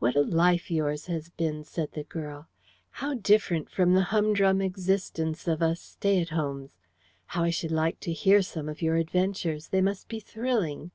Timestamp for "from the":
3.70-4.02